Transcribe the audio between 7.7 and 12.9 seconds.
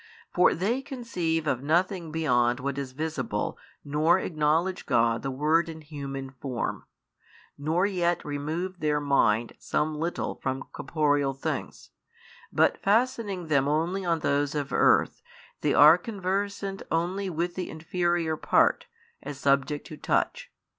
vet remove their mind some little from |670 corporeal things, but